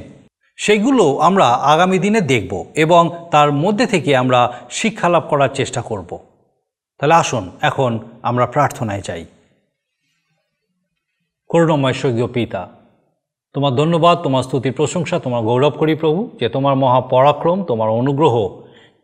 [0.58, 6.20] সেগুলো আমরা আগামী দিনে দেখব এবং তার মধ্যে থেকে আমরা শিক্ষা লাভ করার চেষ্টা করব।
[7.00, 9.26] তাহলে আসুন, এখন আমরা প্রার্থনায় চাই
[11.50, 12.68] করুণময় স্বর্গীয় পিতা
[13.56, 18.36] তোমার ধন্যবাদ, তোমার স্তুতি, প্রশংসা, তোমার গৌরব করি প্রভু, যে তোমার মহাপরাক্রম, তোমার অনুগ্রহ,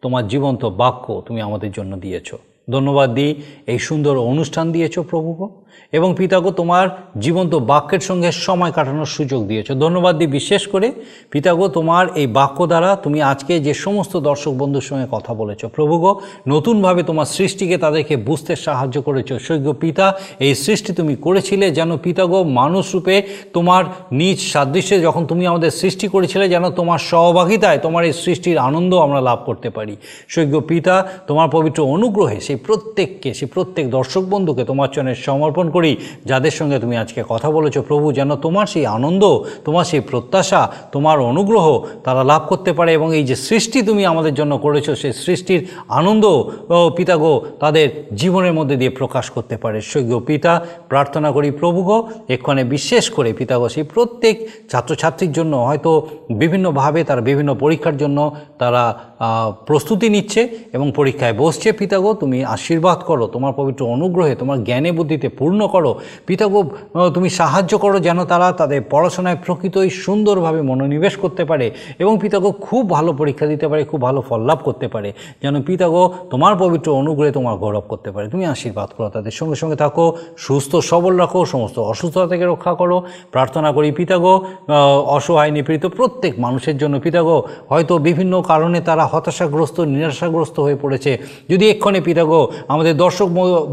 [0.01, 2.29] তোমার জীবন্ত বাক্য তুমি আমাদের জন্য দিয়েছ
[2.69, 3.31] ধন্যবাদ দিই
[3.67, 5.47] এই সুন্দর অনুষ্ঠান দিয়েছ প্রভু গো।
[5.97, 6.85] এবং পিতাগো তোমার
[7.25, 10.87] জীবন্ত বাক্যের সঙ্গে সময় কাটানোর সুযোগ দিয়েছ। ধন্যবাদ দিই বিশেষ করে,
[11.31, 15.95] পিতাগো তোমার এই বাক্য দ্বারা তুমি আজকে যে সমস্ত দর্শক বন্ধুর সঙ্গে কথা বলেছ প্রভু
[16.03, 16.11] গো
[16.47, 20.05] নতুনভাবে তোমার সৃষ্টিকে তাদেরকে বুঝতে সাহায্য করেছ। সৈক্য পিতা,
[20.45, 23.15] এই সৃষ্টি তুমি করেছিলে যেন পিতাগো মানুষ রূপে
[23.53, 23.83] তোমার
[24.19, 29.19] নিজ সাদৃশ্যে যখন তুমি আমাদের সৃষ্টি করেছিলে যেন তোমার সহভাগিতায় তোমার এই সৃষ্টির আনন্দ আমরা
[29.29, 29.95] লাভ করতে পারি।
[30.33, 30.95] সৈক্য পিতা,
[31.29, 35.91] তোমার পবিত্র অনুগ্রহে সেই প্রত্যেককে, সেই প্রত্যেক দর্শক বন্ধুকে তোমার চরণে সমর্পণ করি,
[36.29, 39.23] যাদের সঙ্গে তুমি আজকে কথা বলেছ, প্রভু যেন তোমার সেই আনন্দ,
[39.67, 40.61] তোমার সেই প্রত্যাশা,
[40.95, 41.65] তোমার অনুগ্রহ
[42.05, 45.61] তারা লাভ করতে পারে এবং এই যে সৃষ্টি তুমি আমাদের জন্য করেছ, সেই সৃষ্টির
[45.99, 46.25] আনন্দ
[46.97, 47.87] পিতাগো তাদের
[48.21, 50.53] জীবনের মধ্যে দিয়ে প্রকাশ করতে পারে। সৈক্য পিতা,
[50.91, 51.97] প্রার্থনা করি প্রভুগো
[52.35, 54.35] এক্ষণে বিশেষ করে পিতাগো সেই প্রত্যেক
[54.71, 55.91] ছাত্রছাত্রীর জন্য, হয়তো
[56.41, 58.19] বিভিন্নভাবে তারা বিভিন্ন পরীক্ষার জন্য
[58.61, 58.83] তারা
[59.67, 60.41] প্রস্তুতি নিচ্ছে
[60.75, 65.91] এবং পরীক্ষায় বসছে পিতাগো তুমি আশীর্বাদ করো, তোমার পবিত্র অনুগ্রহে, তোমার জ্ঞানে বুদ্ধিতে পূর্ণ করো।
[66.27, 66.59] পিতাগো
[67.15, 71.65] তুমি সাহায্য করো যেন তারা তাদের পড়াশোনায় প্রকৃতই সুন্দরভাবে মনোনিবেশ করতে পারে
[72.03, 75.09] এবং পিতাগো খুব ভালো পরীক্ষা দিতে পারে, খুব ভালো ফল লাভ করতে পারে।
[75.43, 79.77] যেন পিতাগো তোমার পবিত্র অনুগ্রহে তোমার গৌরব করতে পারে। তুমি আশীর্বাদ করো তাদের সঙ্গে সঙ্গে
[79.83, 80.05] থাকো,
[80.45, 82.97] সুস্থ, সবল রাখো, সমস্ত অসুস্থতা থেকে রক্ষা করো।
[83.31, 84.33] প্রার্থনা করি পিতাগো
[85.17, 87.37] অসহায়, নিপীড়িত প্রত্যেক মানুষের জন্য পিতাগো
[87.71, 91.11] হয়তো বিভিন্ন কারণে তারা হতাশাগ্রস্ত, নিরাশাগ্রস্ত হয়ে পড়েছে।
[91.51, 92.41] যদি এক্ষণে পিতাগো
[92.73, 93.27] আমাদের দর্শক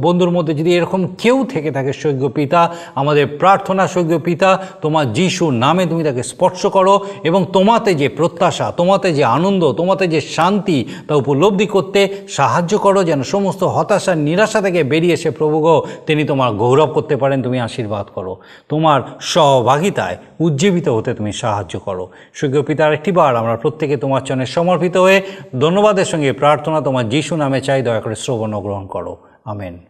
[0.04, 2.60] বন্ধুর মধ্যে যদি এরকম কেউ থেকে থাকে সৈক্য পিতা,
[2.94, 4.50] আমাদের প্রার্থনা সৈক্য পিতা,
[4.82, 10.06] তোমার যিশুর নামে তুমি তাকে স্পর্শ করো এবং তোমাতে যে প্রত্যাশা, তোমাতে যে আনন্দ, তোমাতে
[10.08, 10.78] যে শান্তি
[11.08, 15.64] তা উপলব্ধি করতে সাহায্য করো যেন সমস্ত হতাশা, নিরাশা থেকে বেরিয়ে এসে প্রভুগ
[16.06, 18.32] তিনি তোমার গৌরব করতে পারেন, তুমি আশীর্বাদ করো।
[18.68, 22.04] তোমার সহভাগিতায় উজ্জীবিত হতে তুমি সাহায্য করো।
[22.34, 25.22] সৈক্য পিতার একটিবার আমরা প্রত্যেকে তোমার চরণে সমর্পিত হয়ে
[25.60, 29.87] ধন্যবাদের সঙ্গে প্রার্থনা তোমার যিশু নামে চাই, দয়া করে শ্রবণ গ্রহণ করো। আমেন।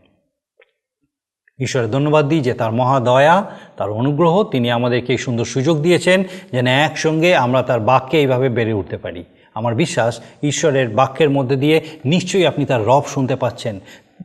[1.61, 6.67] ঈশ্বরের ধন্যবাদ দিই যে তার মহাদয়া তার অনুগ্রহ, তিনি আমাদেরকে এই সুন্দর সুযোগ দিয়েছেন যেন
[6.67, 12.47] একসঙ্গে আমরা তার বাক্যে এইভাবে বেড়ে উঠতে পারি। আমার বিশ্বাস, ঈশ্বরের বাক্যের মধ্যে দিয়ে নিশ্চয়ই
[12.47, 13.81] আপনি তার রব শুনতে পাচ্ছেন,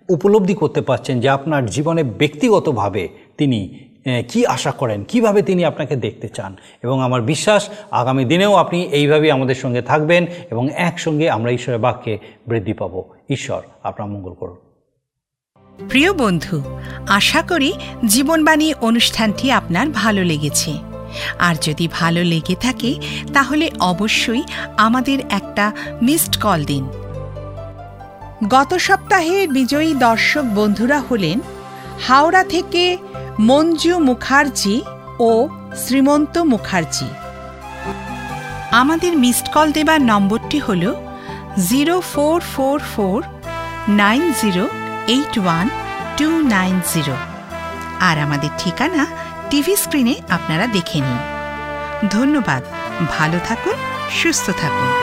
[0.10, 3.80] উপলব্ধি করতে পাচ্ছেন যে আপনার জীবনে ব্যক্তিগতভাবে তিনি
[4.30, 9.32] কি আশা করেন, কীভাবে তিনি আপনাকে দেখতে চান। এবং আমার বিশ্বাস, আগামী দিনেও আপনি এইভাবেই
[9.32, 12.18] আমাদের সঙ্গে থাকবেন এবং একসঙ্গে আমরা ঈশ্বরের বাক্যে
[12.48, 14.73] বৃদ্ধি পাব। ঈশ্বর, আপনার মঙ্গল করুন।
[15.80, 16.56] প্রিয় বন্ধু,
[17.10, 17.74] আশা করি
[18.06, 20.72] জীবনবাণী অনুষ্ঠানটি আপনার ভালো লেগেছে।
[21.40, 22.92] আর যদি ভালো লেগে থাকে,
[23.34, 24.44] তাহলে অবশ্যই
[24.78, 26.84] আমাদের একটা মিসড কল দিন।
[28.50, 31.38] গত সপ্তাহে বিজয়ী দর্শক বন্ধুরা হলেন
[32.08, 32.98] হাওড়া থেকে
[33.40, 34.82] মঞ্জু মুখার্জি
[35.20, 35.50] ও
[35.86, 37.10] শ্রীমন্ত মুখার্জি।
[38.72, 40.84] আমাদের মিসড কল দেবার নম্বরটি হল
[41.68, 43.24] zero four four four
[43.90, 44.66] nine zero
[45.08, 45.70] eight one
[46.18, 47.16] two nine zero
[48.00, 49.06] আর আমাদের ঠিকানা
[49.50, 51.18] টিভি স্ক্রিনে আপনারা দেখে নিন।
[52.10, 52.64] ধন্যবাদ।
[53.12, 53.74] ভালো থাকুন,
[54.12, 55.03] সুস্থ থাকুন।